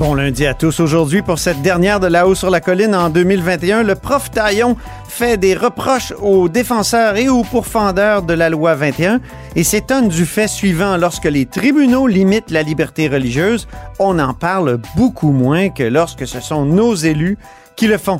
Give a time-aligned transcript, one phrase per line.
[0.00, 0.80] Bon lundi à tous.
[0.80, 5.36] Aujourd'hui, pour cette dernière de là-haut sur la colline en 2021, le prof Taillon fait
[5.36, 9.20] des reproches aux défenseurs et aux pourfendeurs de la loi 21
[9.54, 13.68] et s'étonne du fait suivant lorsque les tribunaux limitent la liberté religieuse,
[14.00, 17.38] on en parle beaucoup moins que lorsque ce sont nos élus
[17.76, 18.18] qui le font.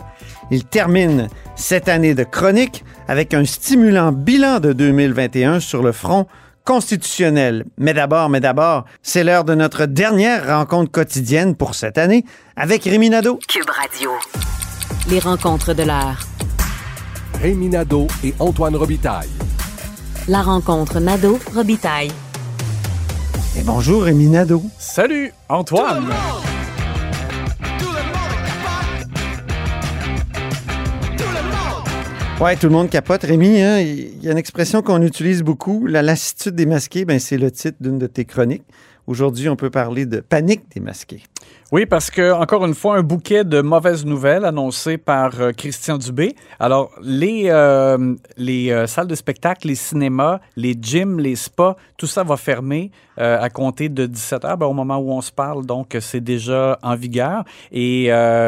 [0.52, 6.26] Il termine cette année de chronique avec un stimulant bilan de 2021 sur le front
[6.64, 7.64] constitutionnel.
[7.78, 12.24] Mais d'abord, mais d'abord, c'est l'heure de notre dernière rencontre quotidienne pour cette année
[12.56, 13.38] avec Rémi Nadeau.
[13.48, 14.10] Cube Radio.
[15.08, 16.20] Les rencontres de l'heure.
[17.40, 19.28] Rémi Nadeau et Antoine Robitaille.
[20.28, 22.10] La rencontre Nadeau-Robitaille.
[23.58, 24.62] Et bonjour Rémi Nadeau.
[24.78, 26.08] Salut, Antoine.
[32.40, 33.22] Ouais, tout le monde capote.
[33.22, 35.86] Rémi, hein, il y a une expression qu'on utilise beaucoup.
[35.86, 38.64] La lassitude des masqués, ben, c'est le titre d'une de tes chroniques.
[39.06, 41.22] Aujourd'hui, on peut parler de panique des masqués.
[41.72, 45.98] Oui, parce que, encore une fois, un bouquet de mauvaises nouvelles annoncées par euh, Christian
[45.98, 46.36] Dubé.
[46.60, 52.06] Alors, les, euh, les euh, salles de spectacle, les cinémas, les gyms, les spas, tout
[52.06, 55.64] ça va fermer à compter de 17 heures, ben, au moment où on se parle.
[55.64, 57.44] Donc, c'est déjà en vigueur.
[57.70, 58.06] Et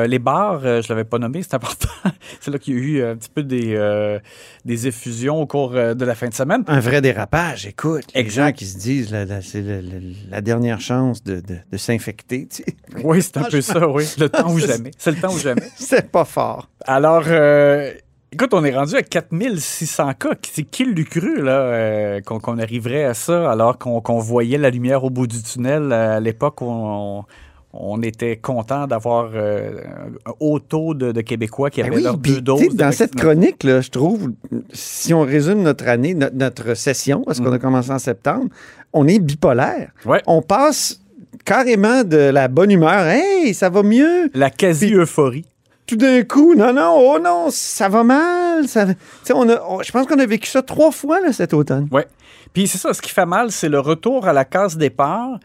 [0.09, 1.89] les bars, je l'avais pas nommé, c'est important.
[2.41, 4.19] c'est là qu'il y a eu un petit peu des,
[4.65, 6.65] des effusions au cours de la fin de semaine.
[6.67, 8.07] Un vrai dérapage, écoute.
[8.13, 8.47] Les Exact.
[8.49, 12.47] gens qui se disent, le- le- la dernière chance de, de- de s'infecter.
[12.49, 12.77] tu sais.
[13.05, 14.05] Oui, c'est un peu ça, oui.
[14.19, 14.91] Le temps ou jamais.
[14.97, 15.69] C'est le temps ou jamais.
[15.77, 16.69] C'est pas fort.
[16.87, 17.93] Alors, euh,
[18.33, 20.31] écoute, on est rendu à 4600 cas.
[20.51, 25.05] C'est qui l'eût cru, là, euh, qu'on arriverait à ça alors qu'on voyait la lumière
[25.05, 27.25] au bout du tunnel euh, à l'époque où on, on
[28.03, 29.81] était content d'avoir euh,
[30.27, 32.69] un haut taux de, de Québécois qui Ben avaient oui, leurs deux doses.
[32.69, 34.33] de dans cette chronique, là, je trouve,
[34.73, 38.47] si on résume notre année, no- notre session, parce qu'on a commencé en septembre,
[38.93, 39.91] on est bipolaire.
[40.05, 40.23] Ouais.
[40.27, 41.01] On passe
[41.45, 44.31] carrément de la bonne humeur, hey, ça va mieux.
[44.35, 45.45] La quasi-euphorie.
[45.87, 48.67] Tout d'un coup, non, non, oh non, ça va mal.
[48.67, 48.87] Ça...
[49.33, 51.87] On a, on- je pense qu'on a vécu ça trois fois là, cet automne.
[51.93, 52.07] Ouais.
[52.53, 55.39] Puis c'est ça, ce qui fait mal, c'est le retour à la case départ.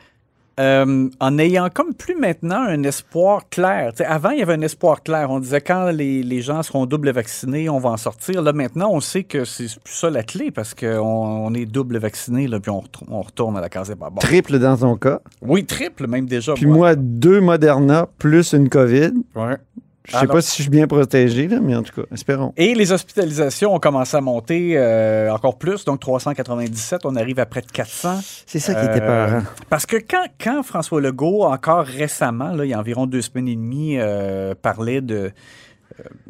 [0.62, 3.92] Euh, en ayant comme plus maintenant un espoir clair.
[4.06, 5.30] Avant, il y avait un espoir clair.
[5.32, 8.42] On disait quand les, les gens seront double vaccinés, on va en sortir.
[8.42, 11.98] Là, maintenant, on sait que c'est plus ça la clé parce qu'on on est double
[11.98, 13.94] vacciné, là, puis on, retou- on retourne à la case.
[14.00, 14.08] Bon.
[14.20, 15.20] Triple dans ton cas.
[15.42, 16.54] Oui, triple même déjà.
[16.54, 19.12] Puis moi, deux Moderna plus une COVID.
[19.36, 19.58] Ouais.
[20.06, 22.54] Je sais Alors- pas si je suis bien protégé, là, mais en tout cas, espérons.
[22.58, 27.46] Et les hospitalisations ont commencé à monter euh, encore plus, donc 397, on arrive à
[27.46, 28.20] près de 400.
[28.48, 29.44] C'est ça qui était Euh, peurant.
[29.70, 33.48] Parce que quand, quand François Legault, encore récemment, là, il y a environ deux semaines
[33.48, 35.32] et demie, euh, parlait de.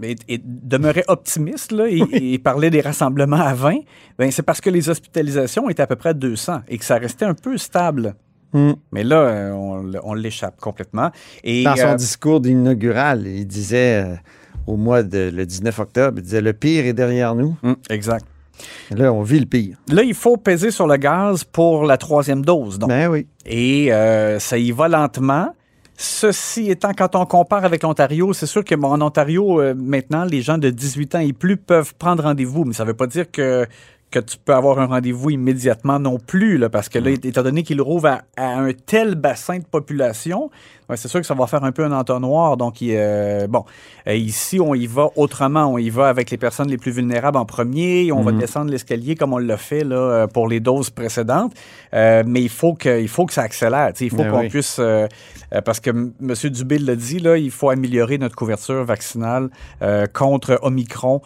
[0.04, 2.02] et, et demeurait optimiste là, et,
[2.34, 3.76] et parlait des rassemblements à 20,
[4.18, 6.98] ben, c'est parce que les hospitalisations étaient à peu près à 200 et que ça
[6.98, 8.16] restait un peu stable.
[8.54, 8.74] Hmm.
[8.92, 9.52] Mais là, euh,
[10.04, 11.12] on, l'échappe complètement.
[11.44, 14.16] Et, Dans son euh, discours d'inaugural, il disait euh,
[14.68, 17.56] au mois de le 19 octobre, il disait le pire est derrière nous.
[17.64, 18.26] hum, exact.
[18.92, 19.78] Et là, on vit le pire.
[19.88, 22.80] Là, il faut peser sur le gaz pour la troisième dose.
[22.80, 22.90] Donc.
[22.90, 23.28] Ben oui.
[23.46, 25.54] Et euh, ça y va lentement.
[25.98, 30.26] Ceci étant, quand on compare avec l'Ontario, c'est sûr que bon, en Ontario, euh, maintenant,
[30.26, 33.08] les gens de 18 ans et plus peuvent prendre rendez-vous, mais ça ne veut pas
[33.08, 33.68] dire que,
[34.12, 37.64] que tu peux avoir un rendez-vous immédiatement non plus, là, parce que là, étant donné
[37.64, 40.52] qu'il rouvre à, à un tel bassin de population,
[40.90, 42.58] ouais, c'est sûr que ça va faire un peu un entonnoir.
[42.58, 43.64] Donc, il, euh, bon,
[44.08, 45.66] euh, ici, on y va autrement.
[45.68, 48.12] On y va avec les personnes les plus vulnérables en premier.
[48.12, 51.54] On va descendre l'escalier comme on l'a fait là, euh, pour les doses précédentes.
[51.94, 53.94] Euh, mais il faut que, il faut que ça accélère.
[54.00, 54.50] Il faut Ben qu'on oui.
[54.50, 54.80] puisse,
[55.66, 56.34] parce que M.
[56.52, 59.50] Dubé l'a dit, là, il faut améliorer notre couverture vaccinale
[60.14, 61.22] contre Omicron,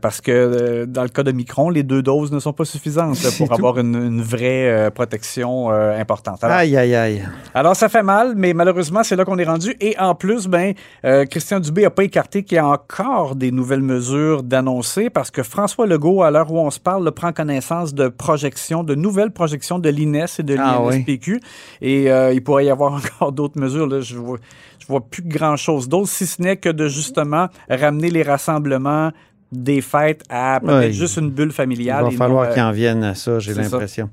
[0.00, 3.54] parce que dans le cas d'Omicron, les deux doses ne sont pas suffisantes pour tout.
[3.54, 6.42] avoir une, une vraie euh, protection euh, importante.
[6.44, 7.28] Alors, Aïe, aïe, aïe.
[7.54, 9.74] alors, ça fait mal, mais malheureusement, c'est là qu'on est rendu.
[9.80, 10.74] Et en plus, ben,
[11.04, 15.30] euh, Christian Dubé n'a pas écarté qu'il y a encore des nouvelles mesures d'annoncer parce
[15.30, 18.94] que François Legault, à l'heure où on se parle, là, prend connaissance de projections, de
[18.94, 20.96] nouvelles projections de l'INES et de Ah oui.
[21.06, 21.40] l'INSPQ.
[21.82, 22.04] Et
[22.34, 23.86] il pourrait y avoir encore d'autres mesures.
[23.86, 24.00] Là.
[24.00, 24.38] Je vois,
[24.78, 29.10] je vois plus grand-chose d'autre, si ce n'est que de justement ramener les rassemblements
[29.52, 32.04] des fêtes à peut-être Ouais, juste une bulle Il familiale.
[32.04, 34.08] va et falloir euh, qu'ils en viennent à ça, j'ai l'impression.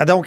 [0.00, 0.26] Ah, donc,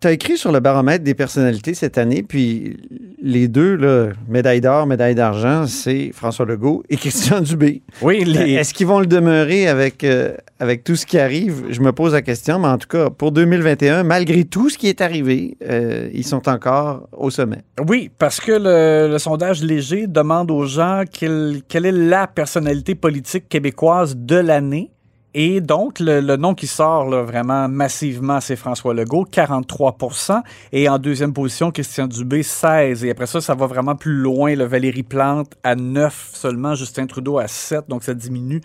[0.00, 2.76] tu as écrit sur le baromètre des personnalités cette année, puis
[3.22, 7.80] les deux, là, médaille d'or, médaille d'argent, c'est François Legault et Christian Dubé.
[8.02, 11.64] Oui, les- Est-ce qu'ils vont le demeurer avec, euh, avec tout ce qui arrive?
[11.70, 14.88] Je me pose la question, mais en tout cas, pour 2021, malgré tout ce qui
[14.88, 17.62] est arrivé, euh, ils sont encore au sommet.
[17.88, 22.94] Oui, parce que le, le sondage léger demande aux gens quelle, quelle est la personnalité
[22.94, 24.90] politique québécoise de l'année.
[25.34, 30.42] Et donc, le, le nom qui sort là, vraiment massivement, c'est François Legault, 43%
[30.72, 34.54] Et en deuxième position, Christian Dubé, 16 Et après ça, ça va vraiment plus loin.
[34.54, 38.60] Le Valérie Plante à 9 seulement, Justin Trudeau à 7 Donc, ça diminue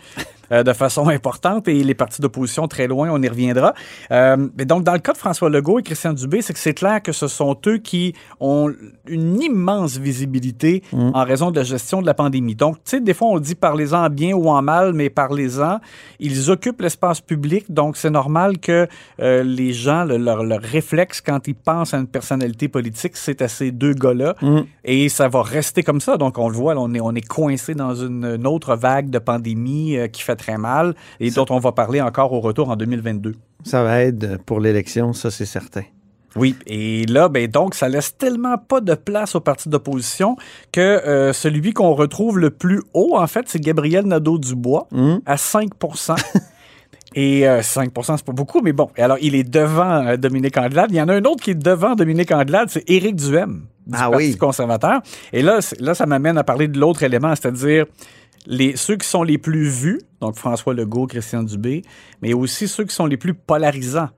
[0.51, 1.67] euh, de façon importante.
[1.67, 3.73] Et les partis d'opposition très loin, on y reviendra.
[4.11, 6.73] Euh, mais donc, dans le cas de François Legault et Christian Dubé, c'est que c'est
[6.73, 8.71] clair que ce sont eux qui ont
[9.07, 12.55] une immense visibilité en raison de la gestion de la pandémie.
[12.55, 15.79] Donc, tu sais, des fois, on dit parlez-en en bien ou en mal, mais parlez-en.
[16.19, 18.87] Ils occupent l'espace public, donc c'est normal que
[19.21, 23.41] euh, les gens, le- leur, leur réflexe quand ils pensent à une personnalité politique, c'est
[23.41, 24.35] à ces deux gars-là.
[24.83, 26.17] Et ça va rester comme ça.
[26.17, 29.09] Donc, on le voit, là, on est, on est coincé dans une, une autre vague
[29.09, 32.77] de pandémie qui fait très mal et dont on va parler encore au retour en
[32.77, 33.35] 2022.
[33.63, 35.83] Ça va être pour l'élection, ça c'est certain.
[36.37, 40.35] Oui, et là, ben donc, ça laisse tellement pas de place aux partis d'opposition
[40.71, 44.87] que euh, celui qu'on retrouve le plus haut, en fait, c'est Gabriel Nadeau-Dubois,
[45.25, 45.69] à 5
[47.15, 48.89] Et euh, 5 c'est pas beaucoup, mais bon.
[48.97, 50.91] Alors, il est devant euh, Dominique Andelade.
[50.91, 53.97] Il y en a un autre qui est devant Dominique Andelade, c'est Éric Duhem, du
[53.97, 54.37] Ah Parti oui.
[54.37, 55.01] conservateur.
[55.33, 57.85] Et là, là, ça m'amène à parler de l'autre élément, c'est-à-dire
[58.47, 61.83] les, ceux qui sont les plus vus, donc François Legault, Christian Dubé,
[62.21, 64.09] mais aussi ceux qui sont les plus polarisants.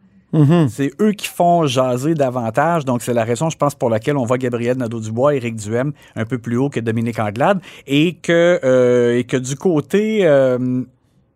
[0.69, 2.85] C'est eux qui font jaser davantage.
[2.85, 6.25] Donc, c'est la raison, je pense, pour laquelle on voit Gabriel Nadeau-Dubois, Éric Duhem un
[6.25, 7.59] peu plus haut que Dominique Anglade.
[7.87, 10.83] Et que, euh, et que du côté euh,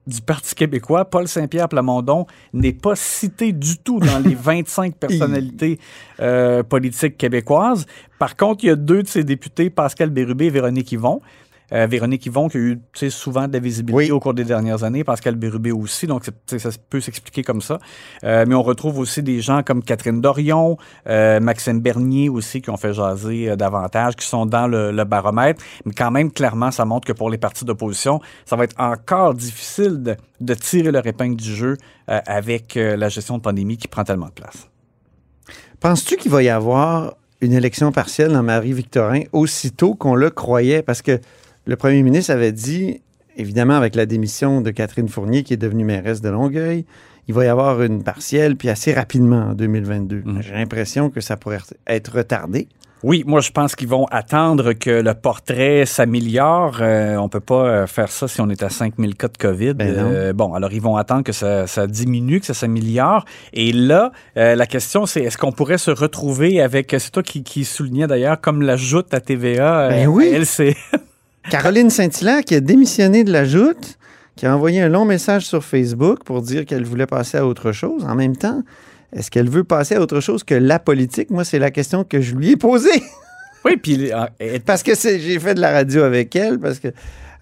[0.06, 5.80] du Parti québécois, Paul Saint-Pierre Plamondon n'est pas cité du tout dans les 25 personnalités
[6.20, 7.86] euh, politiques québécoises.
[8.20, 11.22] Par contre, il y a deux de ses députés, Pascal Bérubé et Véronique Yvon.
[11.72, 12.80] Euh, Véronique Yvon, qui a eu
[13.10, 14.12] souvent de la visibilité Oui.
[14.12, 17.80] au cours des dernières années, Pascal Bérubé aussi, donc ça peut s'expliquer comme ça.
[18.24, 20.78] Euh, mais on retrouve aussi des gens comme Catherine Dorion,
[21.08, 25.64] euh, Maxime Bernier aussi, qui ont fait jaser davantage, qui sont dans le, le baromètre.
[25.86, 29.34] Mais quand même, clairement, ça montre que pour les partis d'opposition, ça va être encore
[29.34, 31.78] difficile de, de tirer leur épingle du jeu
[32.08, 34.68] avec la gestion de pandémie qui prend tellement de place.
[35.80, 40.82] Penses-tu qu'il va y avoir une élection partielle dans Marie-Victorin aussitôt qu'on le croyait?
[40.82, 41.20] Parce que
[41.66, 43.02] le premier ministre avait dit,
[43.38, 46.86] évidemment, avec la démission de Catherine Fournier, qui est devenue mairesse de Longueuil,
[47.28, 50.24] il va y avoir une partielle, puis assez rapidement en 2022.
[50.26, 50.42] Mhm.
[50.42, 52.68] J'ai l'impression que ça pourrait être retardé.
[53.04, 56.78] Oui, moi je pense qu'ils vont attendre que le portrait s'améliore.
[56.80, 59.74] Euh, on peut pas euh, faire ça si on est à 5000 cas de COVID.
[59.74, 59.90] Ben.
[59.90, 63.26] Euh, bon, alors ils vont attendre que ça, ça diminue, que ça s'améliore.
[63.52, 67.44] Et là, euh, la question c'est est-ce qu'on pourrait se retrouver avec, c'est toi qui,
[67.44, 70.34] qui soulignais d'ailleurs, comme la joute à TVA, Ben oui.
[71.50, 73.98] Caroline Saint-Hilaire, qui a démissionné de la joute,
[74.36, 77.72] qui a envoyé un long message sur Facebook pour dire qu'elle voulait passer à autre
[77.72, 78.06] chose.
[78.06, 78.64] En même temps,
[79.12, 81.30] est-ce qu'elle veut passer à autre chose que la politique?
[81.30, 83.04] Moi, c'est la question que je lui ai posée.
[83.66, 86.90] oui, puis euh, Parce que j'ai fait de la radio avec elle, parce que.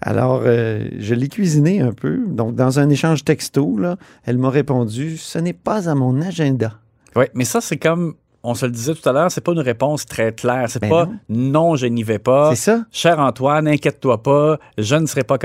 [0.04, 2.18] Alors, euh, je l'ai cuisiné un peu.
[2.26, 3.96] Donc, dans un échange texto, là,
[4.26, 6.80] elle m'a répondu Ce n'est pas à mon agenda.
[7.14, 8.14] Ouais, mais ça, c'est comme,
[8.44, 10.66] on se le disait tout à l'heure, c'est pas une réponse très claire.
[10.68, 11.18] C'est Ben pas non.
[11.28, 11.76] non.
[11.76, 12.50] je n'y vais pas.
[12.54, 12.84] C'est ça?
[12.90, 15.38] Cher Antoine, inquiète-toi pas, je ne serai pas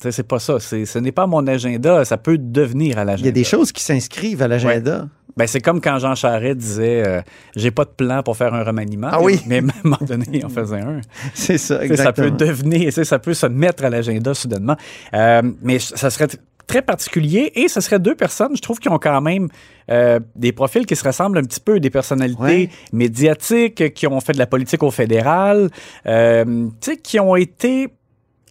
[0.00, 0.60] sais, C'est pas ça.
[0.60, 2.04] Ce n'est pas mon agenda.
[2.04, 3.24] Ça peut devenir à l'agenda.
[3.24, 5.06] Il y a des choses qui s'inscrivent à l'agenda.
[5.36, 7.20] Ben, c'est comme quand Jean Charest disait euh,
[7.54, 9.08] J'ai pas de plan pour faire un remaniement.
[9.10, 9.38] Ah oui.
[9.46, 11.00] Mais à un moment donné, en faisait un.
[11.34, 12.36] C'est ça, sais, ça peut exactement.
[12.36, 14.76] devenir, tu sais, ça peut se mettre à l'agenda soudainement.
[15.12, 16.28] Euh, mais ça serait
[16.66, 19.48] très particulier et ce serait deux personnes, je trouve, qui ont quand même
[19.90, 22.70] euh, des profils qui se ressemblent un petit peu, des personnalités Ouais.
[22.92, 25.70] médiatiques, qui ont fait de la politique au fédéral,
[26.06, 27.88] euh, tu sais, qui ont été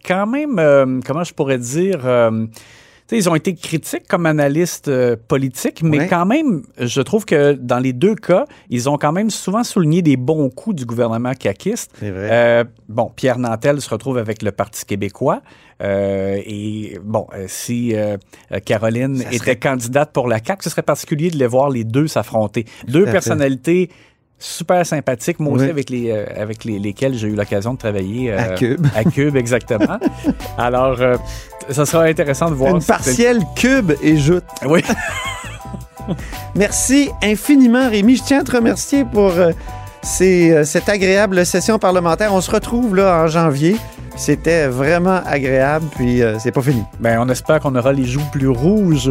[0.06, 2.00] quand même, euh, comment je pourrais dire,
[3.12, 6.08] ils ont été critiques comme analystes euh, politiques, mais Ouais.
[6.08, 10.02] quand même, je trouve que dans les deux cas, ils ont quand même souvent souligné
[10.02, 11.92] des bons coups du gouvernement caquiste.
[12.00, 12.10] Vrai.
[12.12, 15.42] Euh, bon, Pierre Nantel se retrouve avec le Parti québécois.
[15.82, 18.16] Euh, et bon, euh, si euh,
[18.64, 22.64] Caroline était candidate pour la CAQ, ce serait particulier de les voir les deux s'affronter.
[22.88, 23.90] Deux personnalités
[24.38, 28.32] super sympathiques, moi aussi, avec, les, euh, avec les- lesquelles j'ai eu l'occasion de travailler.
[28.32, 28.86] euh, À Cube.
[28.94, 29.98] À Cube, exactement.
[30.58, 31.16] Alors, euh,
[31.70, 32.74] ça sera intéressant de voir.
[32.74, 34.44] Une si partielle cube et joute.
[34.66, 34.82] Oui.
[36.54, 38.16] Merci infiniment, Rémi.
[38.16, 39.32] Je tiens à te remercier pour
[40.06, 42.32] euh, ces, euh, cette agréable session parlementaire.
[42.32, 43.76] On se retrouve là en janvier.
[44.16, 46.82] C'était vraiment agréable, puis euh, c'est pas fini.
[47.00, 49.10] Ben, on espère qu'on aura les joues plus rouges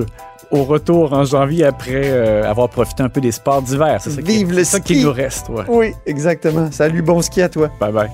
[0.50, 4.00] au retour en janvier après euh, avoir profité un peu des sports d'hiver.
[4.02, 5.50] C'est ça, qui, Vive le c'est ça qui nous reste.
[5.50, 5.64] Ouais.
[5.68, 6.72] Oui, exactement.
[6.72, 7.70] Salut, bon ski à toi.
[7.80, 8.10] Bye bye.